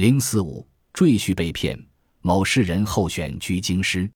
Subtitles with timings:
[0.00, 1.78] 零四五赘婿被骗，
[2.22, 4.10] 某士人候选居京师。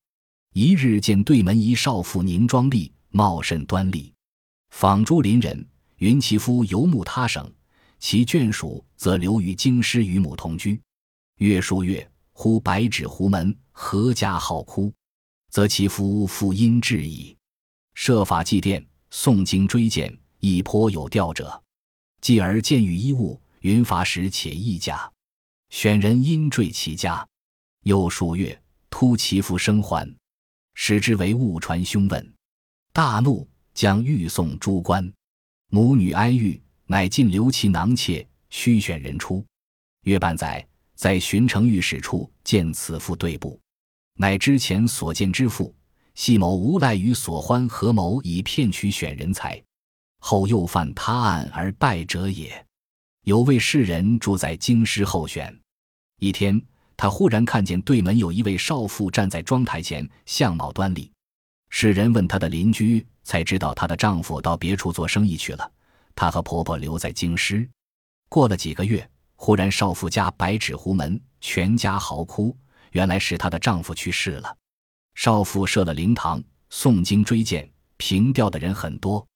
[0.54, 4.10] 一日见对门一少妇凝妆丽，貌甚端丽，
[4.70, 7.52] 访诸邻人，云其夫游牧他省，
[7.98, 10.80] 其眷属则留于京师与母同居。
[11.36, 14.90] 月数月，忽白纸胡门，阖家号哭，
[15.50, 17.36] 则其夫复因至矣。
[17.92, 21.62] 设法祭奠，诵经追荐，亦颇有调者。
[22.22, 25.12] 继而见遇衣物，云乏时且易假，
[25.74, 27.26] 选人因坠其家。
[27.82, 28.56] 又数月，
[28.88, 30.08] 突其父生还。
[30.74, 32.34] 使之为误传凶问，
[32.92, 35.12] 大怒，将欲送诸官。
[35.70, 39.44] 母女哀欲，乃尽留其囊妾，须选人出。
[40.04, 43.60] 约半载，在巡城御史处见此妇对簿，
[44.14, 45.74] 乃之前所见之妇，
[46.14, 49.60] 系某无赖与所欢合谋以骗取选人才，
[50.20, 52.64] 后又犯他案而败者也。
[53.24, 55.52] 有位士人住在京师候选，
[56.24, 56.60] 一天。
[56.96, 61.10] 他忽然看见对门有一位少妇站在妆台前，相貌端丽。
[61.68, 65.70] 世人问她的邻居，才知道她的丈夫到别处做生意去了，
[66.14, 67.68] 她和婆婆留在京师。
[68.28, 72.56] 过了几个月，忽然少妇家白纸糊门，全家嚎哭，
[72.92, 74.56] 原来是她的丈夫去世了。
[75.16, 76.40] 少妇设了灵堂，
[76.70, 79.26] 诵经追荐，凭吊的人很多。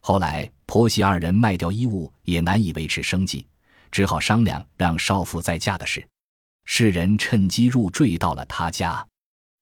[0.00, 3.46] 后来婆媳二人卖掉衣物，也难以维持生计，
[3.90, 6.02] 只好商量让少妇再嫁的事。
[6.64, 9.06] 世人趁机入赘到了他家，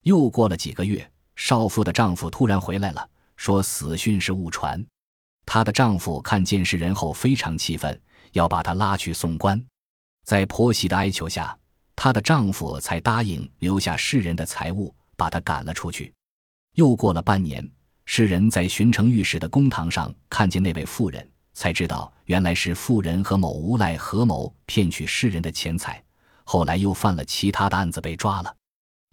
[0.02, 4.84] 又过了几个月，少妇的丈夫突然回来了，说死讯是误传。
[5.46, 8.00] 她的丈夫看见世人后非常气愤，
[8.32, 9.60] 要把她拉去送官。
[10.24, 11.56] 在婆媳的哀求下，
[11.96, 16.12] 她的丈夫才答应留下世人的财物，把她赶了出去。
[16.74, 17.68] 又过了半年，
[18.04, 26.00] 世人在巡城御史的公堂上看见那位妇人，才知道原来是妇人和某无赖合谋骗取世人的钱财。
[26.52, 28.56] 后来又犯了其他的案子被抓了，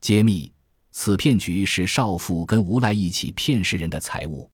[0.02, 0.52] 揭秘
[0.90, 4.50] 此骗局是少妇跟无赖一起骗世人的财物。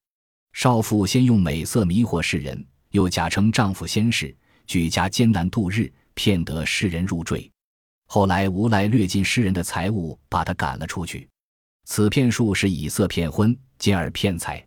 [0.51, 4.35] 少妇先用美色迷惑世人，又假称丈夫先逝，
[4.67, 7.49] 举家艰难度日，骗得世人入赘。
[8.07, 11.29] 后来无赖掠尽世人的财物，把他赶了出去。
[11.85, 14.61] 此骗术是以色骗婚，进而骗财。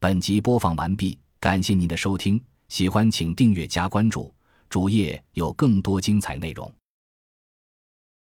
[0.00, 4.33] 本集播放完毕，感谢您的收听，喜欢请订阅加关注。
[4.74, 6.68] 主页有更多精彩内容。